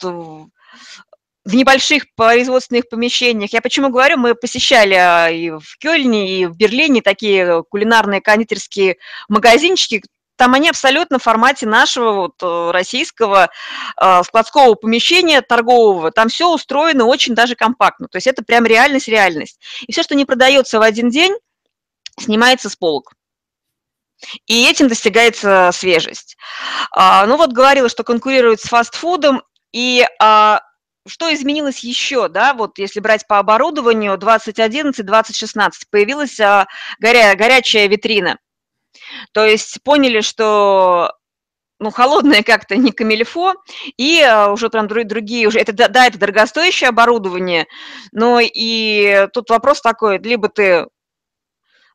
[1.44, 3.52] в небольших производственных помещениях.
[3.52, 8.96] Я почему говорю, мы посещали а, и в Кёльне, и в Берлине такие кулинарные кондитерские
[9.28, 10.02] магазинчики,
[10.42, 13.48] там они абсолютно в формате нашего вот э, российского
[13.96, 16.10] э, складского помещения торгового.
[16.10, 18.08] Там все устроено очень даже компактно.
[18.08, 19.60] То есть это прям реальность, реальность.
[19.86, 21.32] И все, что не продается в один день,
[22.18, 23.12] снимается с полок.
[24.46, 26.36] И этим достигается свежесть.
[26.90, 30.60] А, ну вот говорила, что конкурирует с фастфудом, и а,
[31.06, 36.66] что изменилось еще, да, вот если брать по оборудованию 2011-2016, появилась а,
[36.98, 38.38] горя, горячая витрина.
[39.32, 41.12] То есть поняли, что
[41.82, 43.54] ну, холодное как-то не камильфо,
[43.96, 47.66] и а, уже прям другие, уже это, да, это дорогостоящее оборудование,
[48.12, 50.86] но и тут вопрос такой, либо ты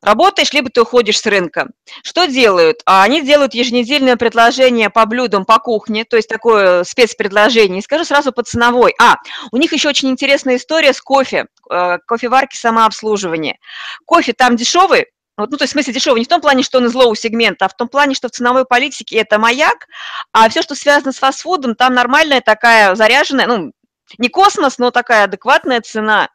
[0.02, 1.68] работаешь, либо ты уходишь с рынка.
[2.02, 2.82] Что делают?
[2.86, 7.80] А они делают еженедельное предложение по блюдам по кухне, то есть такое спецпредложение.
[7.80, 8.94] И скажу сразу по ценовой.
[9.00, 9.16] А,
[9.50, 13.58] у них еще очень интересная история с кофе, э, кофеварки самообслуживания.
[14.04, 15.06] Кофе там дешевый,
[15.38, 17.14] вот, ну, то есть, в смысле, дешевый не в том плане, что он из low
[17.14, 19.86] сегмента, а в том плане, что в ценовой политике это маяк,
[20.32, 23.72] а все, что связано с фастфудом, там нормальная такая заряженная, ну,
[24.18, 26.28] не космос, но такая адекватная цена.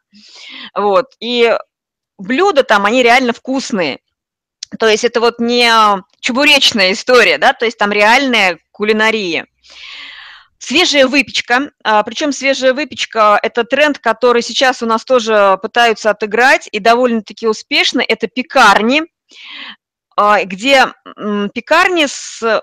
[0.74, 1.06] Вот.
[1.20, 1.54] И
[2.16, 3.98] блюда там, они реально вкусные.
[4.78, 5.70] То есть это вот не
[6.20, 9.46] чебуречная история, да, то есть там реальная кулинария.
[10.58, 16.68] Свежая выпечка, а, причем свежая выпечка– это тренд, который сейчас у нас тоже пытаются отыграть,
[16.72, 18.02] и довольно-таки успешно.
[18.06, 19.02] Это пекарни,
[20.16, 20.92] а, где
[21.52, 22.62] пекарни с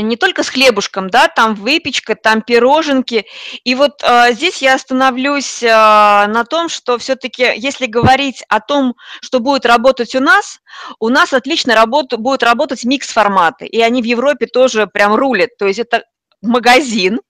[0.00, 3.26] не только с хлебушком, да, там выпечка, там пироженки.
[3.64, 8.94] И вот э, здесь я остановлюсь э, на том, что все-таки, если говорить о том,
[9.20, 10.60] что будет работать у нас,
[10.98, 15.50] у нас отлично работ, будут работать микс-форматы, и они в Европе тоже прям рулят.
[15.58, 16.04] То есть это
[16.40, 17.20] магазин,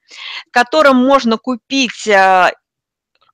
[0.48, 2.52] в котором можно купить э,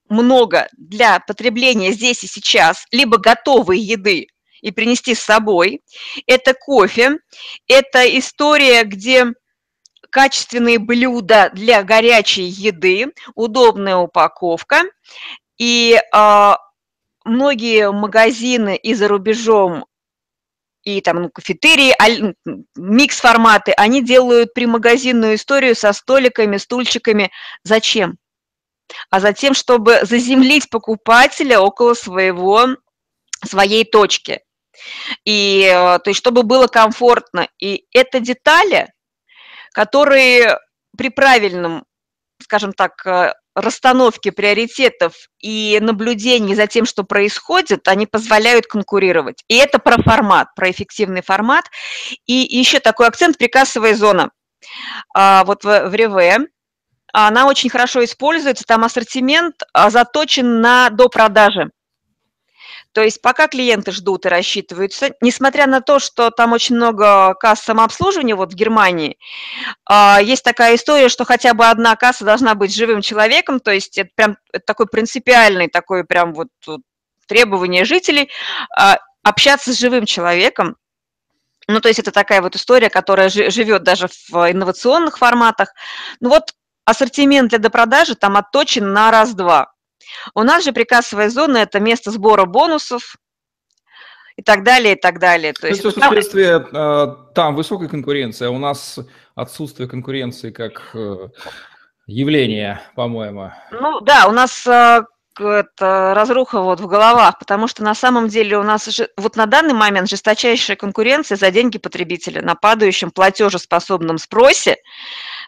[0.08, 4.28] много для потребления здесь и сейчас, либо готовой еды,
[4.60, 5.82] и принести с собой.
[6.26, 7.18] Это кофе,
[7.66, 9.26] это история, где
[10.10, 14.82] качественные блюда для горячей еды, удобная упаковка.
[15.58, 16.52] И э,
[17.24, 19.86] многие магазины и за рубежом,
[20.84, 21.94] и там ну, кафетерии,
[22.76, 27.30] микс-форматы, они делают примагазинную историю со столиками, стульчиками.
[27.62, 28.16] Зачем?
[29.10, 32.68] А затем, чтобы заземлить покупателя около своего,
[33.44, 34.40] своей точки.
[35.24, 37.48] И, э, то есть, чтобы было комфортно.
[37.58, 38.88] И это детали,
[39.72, 40.58] которые
[40.96, 41.84] при правильном,
[42.42, 49.42] скажем так, э, расстановке приоритетов и наблюдении за тем, что происходит, они позволяют конкурировать.
[49.48, 51.64] И это про формат, про эффективный формат.
[52.26, 54.30] И еще такой акцент– прикассовая зона.
[55.14, 56.38] А, вот в, Реве
[57.12, 61.70] она очень хорошо используется, там ассортимент а, заточен на допродажи.
[62.98, 67.60] То есть пока клиенты ждут и рассчитываются, несмотря на то, что там очень много касс
[67.60, 69.18] самообслуживания, вот в Германии,
[69.88, 73.98] а, есть такая история, что хотя бы одна касса должна быть живым человеком, то есть
[73.98, 76.48] это прям это такой принципиальный, такой прям вот,
[77.28, 78.30] требование жителей,
[78.76, 80.74] а, общаться с живым человеком,
[81.68, 85.72] ну, то есть это такая вот история, которая живет даже в инновационных форматах.
[86.18, 86.52] Ну вот
[86.84, 89.72] ассортимент для допродажи там отточен на раз-два.
[90.34, 93.16] У нас же прикассовая зона– это место сбора бонусов,
[94.38, 95.52] и так далее, и так далее.
[95.52, 99.00] То есть, что вследствие э, там высокая конкуренция, а у нас
[99.34, 101.28] отсутствие конкуренции как э,
[102.06, 103.50] явление, по-моему.
[103.72, 105.02] Ну да, у нас э,
[105.40, 109.46] это разруха вот в головах, потому что на самом деле у нас же, вот на
[109.46, 114.76] данный момент жесточайшая конкуренция за деньги потребителя на падающем платежеспособном спросе,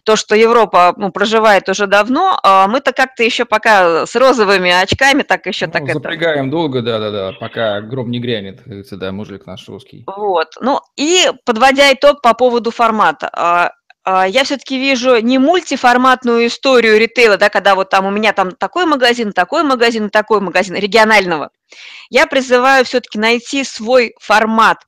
[0.04, 5.22] то, что Европа ну, проживает уже давно, а мы-то как-то еще пока с розовыми очками
[5.22, 6.50] так еще ну, так запрягаем это...
[6.50, 10.04] долго, да-да-да, пока гром не грянет, да, мужик наш русский.
[10.06, 13.72] Вот, ну и подводя итог по поводу формата, а,
[14.04, 18.52] а, я все-таки вижу не мультиформатную историю ритейла, да, когда вот там у меня там
[18.52, 21.50] такой магазин, такой магазин, такой магазин регионального.
[22.08, 24.78] Я призываю все-таки найти свой формат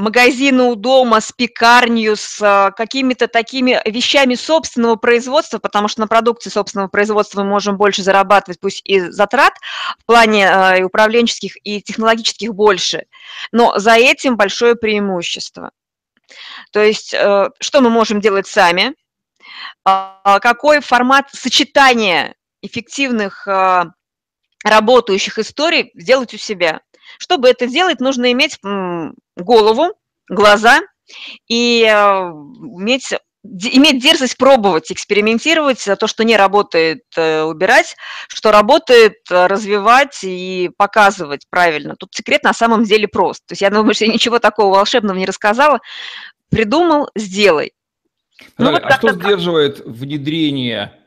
[0.00, 6.08] магазина у дома с пекарнью, с а, какими-то такими вещами собственного производства, потому что на
[6.08, 9.52] продукции собственного производства мы можем больше зарабатывать, пусть и затрат
[9.98, 13.04] в плане а, и управленческих, и технологических больше,
[13.52, 15.70] но за этим большое преимущество.
[16.70, 18.94] То есть э, что мы можем делать сами,
[19.84, 23.48] а, какой формат сочетания эффективных
[24.62, 26.82] работающих историй сделать у себя.
[27.18, 28.58] Чтобы это сделать, нужно иметь
[29.36, 29.94] голову,
[30.28, 30.80] глаза
[31.48, 37.96] и э, иметь иметь дерзость пробовать, экспериментировать, то, что не работает, э, убирать,
[38.28, 41.96] что работает, э, развивать и показывать правильно.
[41.96, 43.44] Тут секрет на самом деле прост.
[43.46, 45.80] То есть я думаю, что я ничего такого волшебного не рассказала.
[46.50, 47.72] Придумал, сделай.
[48.58, 50.98] Ну, вот а что сдерживает внедрение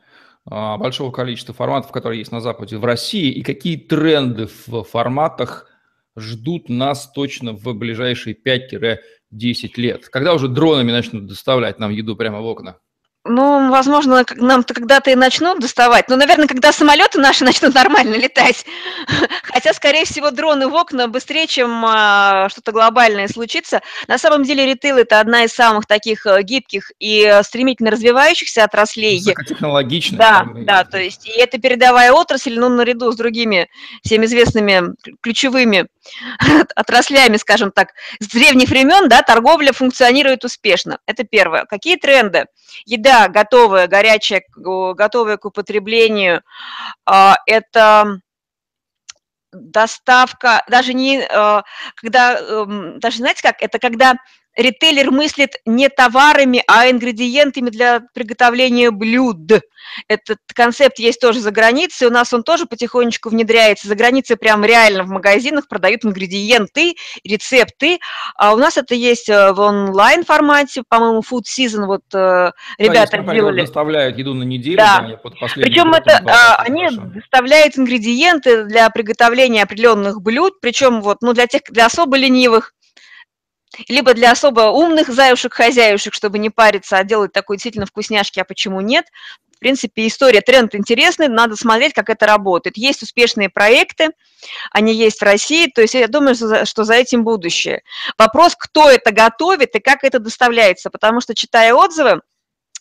[0.45, 5.67] а, большого количества форматов, которые есть на Западе, в России, и какие тренды в форматах
[6.17, 10.09] ждут нас точно в ближайшие 5 10 лет?
[10.09, 12.79] Когда уже дронами начнут доставлять нам еду прямо в окна?
[13.25, 16.09] Ну, возможно, нам-то когда-то и начнут доставать.
[16.09, 18.65] Ну, наверное, когда самолеты наши начнут нормально летать.
[19.43, 23.81] Хотя, скорее всего, дроны в окна быстрее, чем а, что-то глобальное случится.
[24.09, 29.21] На самом деле, ритейл– это одна из самых таких э, гибких и стремительно развивающихся отраслей.
[29.21, 30.19] Технологичных.
[30.19, 33.69] Да, да, то есть и это передовая отрасль, ну, наряду с другими
[34.03, 35.87] всем известными ключевыми
[36.75, 40.99] отраслями, скажем так, с древних времен, да, торговля функционирует успешно.
[41.05, 41.63] Это первое.
[41.63, 42.47] Какие тренды?
[42.85, 46.41] Еда готовая, горячая, готовая к употреблению.
[47.05, 48.19] А, это
[49.53, 51.63] доставка, даже не, а,
[51.95, 54.15] когда, эм, даже знаете как, это когда
[54.55, 59.61] ритейлер мыслит не товарами, а ингредиентами для приготовления блюд.
[60.07, 63.87] Этот концепт есть тоже за границей, у нас он тоже потихонечку внедряется.
[63.87, 67.99] За границей прям реально в магазинах продают ингредиенты, рецепты.
[68.35, 73.33] А у нас это есть э, в онлайн-формате, по-моему, Food Season, вот э, ребята да,
[73.33, 73.61] делали.
[73.61, 75.01] доставляют еду на неделю, да.
[75.01, 77.01] да Причем это, а, они хорошо.
[77.13, 82.73] доставляют ингредиенты для приготовления определенных блюд, причем вот, ну, для тех, для особо ленивых,
[83.87, 88.81] либо для особо умных заюшек-хозяюшек, чтобы не париться, а делать такой действительно вкусняшки, а почему
[88.81, 89.05] нет.
[89.55, 92.75] В принципе, история, тренд интересный, надо смотреть, как это работает.
[92.75, 94.09] Есть успешные проекты,
[94.71, 97.81] они есть в России, то есть я думаю, что за этим будущее.
[98.17, 102.21] Вопрос, кто это готовит и как это доставляется, потому что, читая отзывы,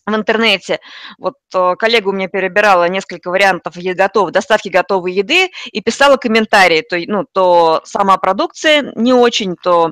[0.05, 0.79] в интернете.
[1.17, 6.83] Вот э, коллега у меня перебирала несколько вариантов готовой, доставки готовой еды и писала комментарии.
[6.87, 9.91] То, ну, то сама продукция не очень, то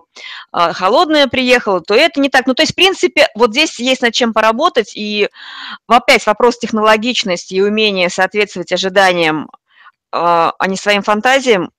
[0.54, 2.46] э, холодная приехала, то это не так.
[2.48, 4.96] Ну, то есть, в принципе, вот здесь есть над чем поработать.
[4.96, 5.30] И
[5.88, 9.48] опять вопрос технологичности и умения соответствовать ожиданиям, э,
[10.12, 11.72] а не своим фантазиям,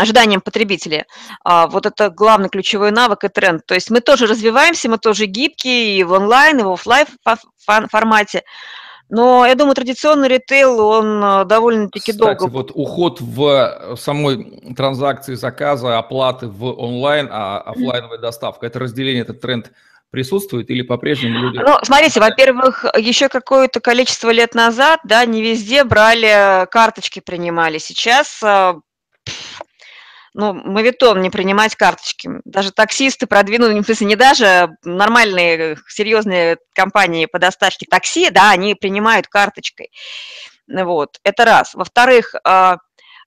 [0.00, 1.06] ожиданиям потребителя.
[1.44, 3.64] А, вот это главный ключевой навык и тренд.
[3.66, 8.42] То есть мы тоже развиваемся, мы тоже гибкие и в онлайн, и в офлайн формате.
[9.12, 12.46] Но я думаю, традиционный ритейл, он а, довольно-таки долго...
[12.46, 19.40] вот уход в самой транзакции заказа, оплаты в онлайн, а офлайновая доставка, это разделение, этот
[19.40, 19.72] тренд
[20.10, 21.58] присутствует или по-прежнему люди...
[21.58, 27.78] Ну, смотрите, во-первых, еще какое-то количество лет назад, да, не везде брали, карточки принимали.
[27.78, 28.40] Сейчас
[30.34, 32.30] ну, мавитон не принимать карточки.
[32.44, 38.74] Даже таксисты продвинули, в смысле, не даже нормальные, серьезные компании по доставке такси, да, они
[38.74, 39.90] принимают карточкой.
[40.68, 41.74] Вот, это раз.
[41.74, 42.76] Во-вторых, а,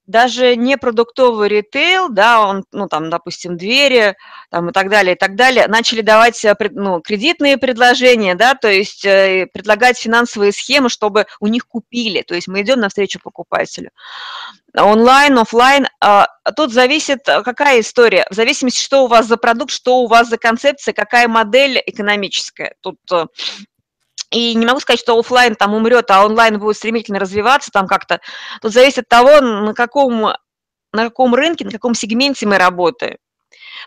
[0.05, 4.15] даже не продуктовый ритейл, да, он, ну, там, допустим, двери,
[4.49, 8.69] там, и так далее, и так далее, начали давать, э, ну, кредитные предложения, да, то
[8.69, 13.91] есть э, предлагать финансовые схемы, чтобы у них купили, то есть мы идем навстречу покупателю.
[14.75, 19.71] Онлайн, офлайн, а, тут зависит, э, какая история, в зависимости, что у вас за продукт,
[19.71, 22.75] что у вас за концепция, какая модель экономическая.
[22.81, 22.97] Тут
[24.33, 28.19] и не могу сказать, что офлайн там умрет, а онлайн будет стремительно развиваться там как-то.
[28.61, 30.33] Тут зависит от того, на каком,
[30.91, 33.17] на каком рынке, на каком сегменте мы работаем.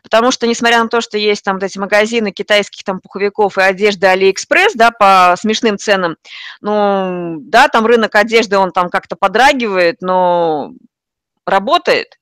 [0.03, 3.63] Потому что, несмотря на то, что есть там вот эти магазины китайских там пуховиков и
[3.63, 6.17] одежды Алиэкспресс, да, по смешным ценам,
[6.61, 10.73] ну, да, там рынок одежды, он там как-то подрагивает, но
[11.45, 12.19] работает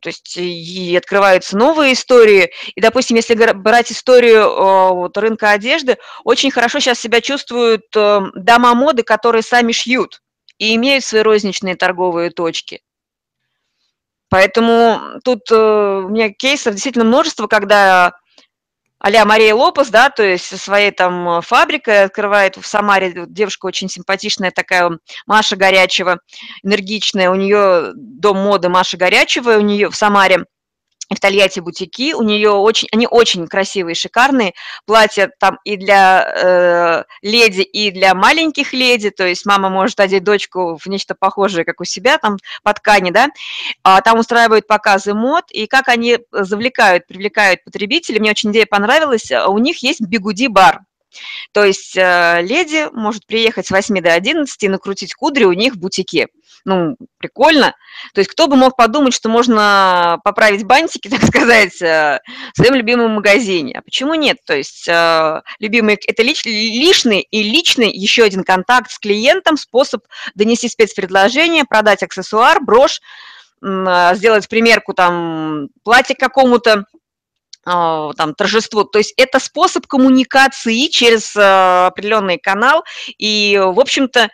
[0.00, 2.50] то есть и открываются новые истории.
[2.74, 4.48] И, допустим, если брать историю
[4.94, 10.22] вот, рынка одежды, очень хорошо сейчас себя чувствуют э, дома моды, которые сами шьют
[10.58, 12.82] и имеют свои розничные торговые точки.
[14.28, 18.14] Поэтому тут э, у меня кейсов действительно множество, когда
[19.00, 23.66] а Мария Лопес, да, то есть со своей там э, фабрикой открывает в Самаре, девушка
[23.66, 26.20] очень симпатичная такая, Маша Горячева,
[26.62, 30.44] энергичная, у нее дом моды Маша Горячева, у нее в Самаре–
[31.14, 34.54] в Тольятти бутики, у нее очень, они очень красивые, шикарные,
[34.86, 40.22] платья там и для э, леди, и для маленьких леди, то есть мама может одеть
[40.22, 43.28] дочку в нечто похожее, как у себя, там по ткани, да,
[43.82, 49.30] а там устраивают показы мод, и как они завлекают, привлекают потребителей, мне очень идея понравилась,
[49.30, 50.80] у них есть бигуди-бар,
[51.52, 55.74] то есть э, леди может приехать с 8 до 11 и накрутить кудри у них
[55.74, 56.28] в бутике.
[56.64, 57.74] Ну, прикольно.
[58.14, 62.20] То есть кто бы мог подумать, что можно поправить бантики, так сказать, э,
[62.52, 63.74] в своем любимом магазине.
[63.78, 64.38] А почему нет?
[64.44, 70.02] То есть э, любимый– это лич, личный и личный еще один контакт с клиентом, способ
[70.34, 73.00] донести спецпредложение, продать аксессуар, брошь,
[73.62, 76.84] э, сделать примерку там платье какому-то,
[77.62, 78.84] там, торжеству.
[78.84, 82.84] То есть это способ коммуникации через определенный канал.
[83.18, 84.30] И, в общем-то,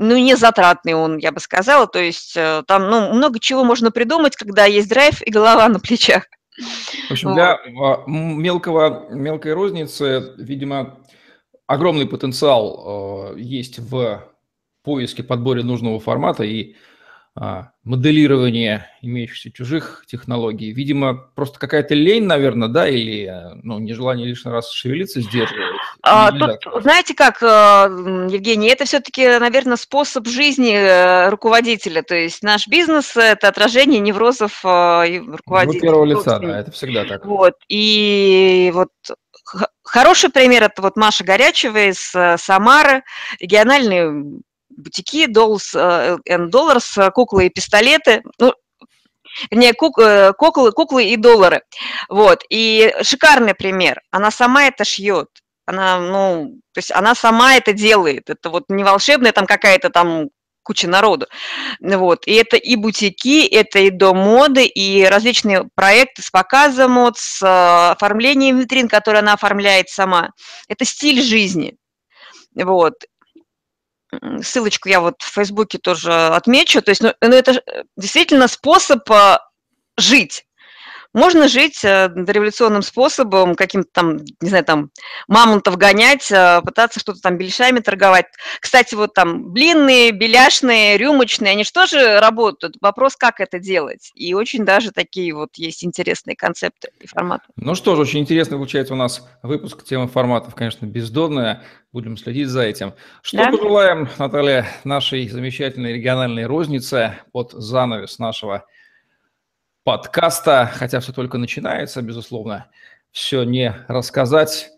[0.00, 1.86] ну, не затратный он, я бы сказала.
[1.86, 5.78] То есть э, там, ну, много чего можно придумать, когда есть драйв и голова на
[5.78, 6.24] плечах.
[7.08, 10.98] В общем, для а, мелкого, мелкой розницы, видимо,
[11.66, 14.24] огромный потенциал э, есть в
[14.82, 16.76] поиске, подборе нужного формата и
[17.36, 20.72] а, моделирование имеющихся чужих технологий.
[20.72, 25.69] Видимо, просто какая-то лень, наверное, да, или э, ну, нежелание лишний раз шевелиться сдерживает.
[26.02, 27.46] А, тут, знаете как, э,
[28.30, 32.02] Евгений, это все-таки, наверное, способ жизни э, руководителя.
[32.02, 35.80] То есть наш бизнес– это отражение неврозов руководителя.
[35.80, 37.24] первого лица, да, это всегда так.
[37.24, 38.88] Вот, и вот
[39.82, 43.02] Хороший пример– это вот Маша Горячева из Самары,
[43.40, 48.54] региональный бутики, Dolls and Dollars, куклы и пистолеты, ну,
[49.50, 51.62] не кук, э, куклы, куклы и доллары.
[52.08, 54.00] Вот, и шикарный пример.
[54.10, 55.28] Она сама это шьет.
[55.70, 58.28] Она, ну, то есть она сама это делает.
[58.28, 60.30] Это вот не волшебная там какая-то там
[60.64, 61.26] куча народу.
[61.80, 62.26] Вот.
[62.26, 67.40] И это и бутики, это и дом моды, и различные проекты с показом, вот, с
[67.40, 70.30] э, оформлением витрин, которые она оформляет сама.
[70.68, 71.76] Это стиль жизни.
[72.54, 72.94] Вот
[74.42, 76.82] ссылочку я вот в Фейсбуке тоже отмечу.
[76.82, 79.40] То есть, ну, ну это э, действительно способ а,
[79.96, 80.44] жить.
[81.12, 84.90] Можно жить э, революционным способом, каким-то там, не знаю, там,
[85.26, 88.26] мамонтов гонять, э, пытаться что-то там беляшами торговать.
[88.60, 92.76] Кстати, вот там блинные, беляшные, рюмочные, они же тоже работают.
[92.80, 94.12] Вопрос, как это делать.
[94.14, 97.44] И очень даже такие вот есть интересные концепты и форматы.
[97.56, 101.64] Ну что же, очень интересно получается у нас выпуск темы форматов, конечно, бездонная.
[101.92, 102.94] Будем следить за этим.
[103.20, 103.50] Что да?
[103.50, 108.64] пожелаем, Наталья, нашей замечательной региональной рознице под занавес нашего
[109.84, 112.70] подкаста, хотя все только начинается, безусловно,
[113.10, 114.70] все не рассказать.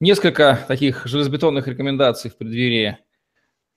[0.00, 2.98] Несколько таких железобетонных рекомендаций в преддверии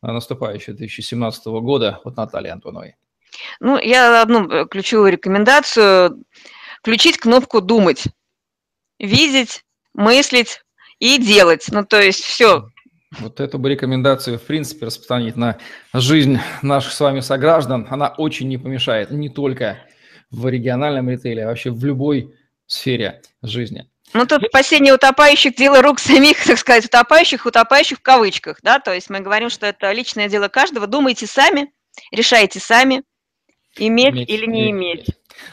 [0.01, 2.95] наступающего 2017 года от Натальи Антоновой.
[3.59, 6.23] Ну, я одну э, ключевую рекомендацию–
[6.79, 8.03] включить кнопку «Думать»,
[8.99, 9.63] видеть,
[9.93, 10.63] мыслить
[10.99, 11.65] и делать.
[11.71, 12.69] Ну, то есть все.
[13.19, 15.57] Вот эту бы рекомендацию, в принципе, распространить на
[15.93, 19.77] жизнь наших с вами сограждан, она очень не помешает, не только
[20.34, 22.34] в региональном ритейле, а вообще в любой
[22.65, 23.88] сфере жизни.
[24.13, 28.93] Ну, тут спасение утопающих– дело рук самих, так сказать, утопающих, утопающих в кавычках, да, то
[28.93, 31.71] есть мы говорим, что это личное дело каждого, думайте сами,
[32.11, 33.03] решайте сами,
[33.77, 35.07] иметь, иметь или не иметь.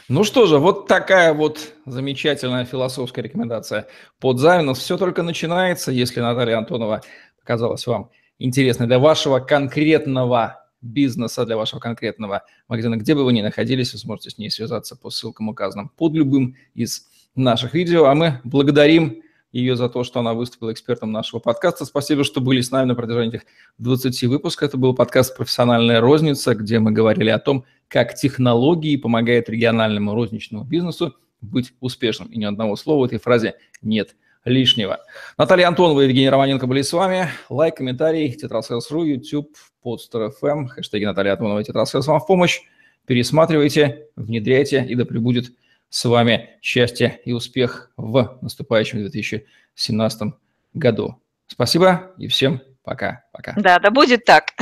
[0.09, 3.87] Ну что же, вот такая вот замечательная философская рекомендация
[4.19, 4.79] под завинус.
[4.79, 7.03] Все только начинается, если Наталья Антонова
[7.41, 13.43] показалась вам интересной для вашего конкретного бизнеса, для вашего конкретного магазина, где бы вы ни
[13.43, 18.07] находились, вы сможете с ней связаться по ссылкам, указанным под любым из наших видео.
[18.07, 19.23] А мы благодарим
[19.53, 21.85] ее за то, что она выступила экспертом нашего подкаста.
[21.85, 23.47] Спасибо, что были с нами на протяжении этих
[23.79, 24.69] 20 выпусков.
[24.69, 30.65] Это был подкаст «Профессиональная розница», где мы говорили о том, как технологии помогают региональному розничному
[30.65, 32.29] бизнесу быть успешным.
[32.29, 34.15] И ни одного слова в этой фразе нет
[34.45, 35.01] лишнего.
[35.37, 37.29] Наталья Антонова и Евгений Романенко были с вами.
[37.49, 42.61] Лайк, комментарий, Тетрасселс.ру, YouTube, Podster FM, хэштеги Наталья Антонова и Тетрасселс вам в помощь.
[43.07, 45.53] Пересматривайте, внедряйте, и да пребудет
[45.89, 50.35] с вами счастье и успех в наступающем 2017
[50.75, 51.17] году.
[51.47, 53.55] Спасибо и всем пока-пока.
[53.57, 54.53] Да, да будет так.